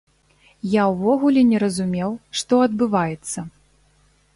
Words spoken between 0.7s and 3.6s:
Я ўвогуле не разумеў, што адбываецца.